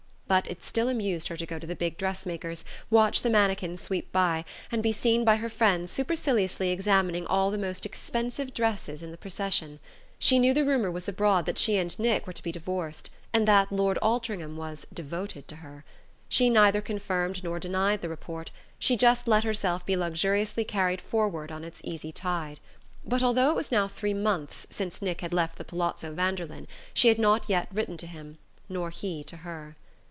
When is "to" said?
1.35-1.45, 1.59-1.67, 12.31-12.41, 15.49-15.57, 27.97-28.07, 29.25-29.35